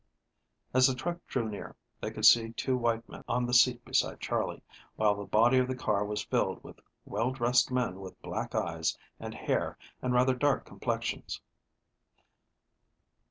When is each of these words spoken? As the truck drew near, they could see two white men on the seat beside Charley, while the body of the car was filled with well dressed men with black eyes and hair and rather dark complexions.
As 0.73 0.87
the 0.87 0.95
truck 0.95 1.23
drew 1.27 1.47
near, 1.47 1.75
they 1.99 2.09
could 2.09 2.25
see 2.25 2.53
two 2.53 2.75
white 2.75 3.07
men 3.07 3.23
on 3.27 3.45
the 3.45 3.53
seat 3.53 3.85
beside 3.85 4.19
Charley, 4.19 4.63
while 4.95 5.13
the 5.13 5.25
body 5.25 5.59
of 5.59 5.67
the 5.67 5.75
car 5.75 6.03
was 6.03 6.23
filled 6.25 6.63
with 6.63 6.79
well 7.05 7.29
dressed 7.29 7.69
men 7.69 7.99
with 7.99 8.19
black 8.23 8.55
eyes 8.55 8.97
and 9.19 9.35
hair 9.35 9.77
and 10.01 10.11
rather 10.11 10.33
dark 10.33 10.65
complexions. 10.65 11.39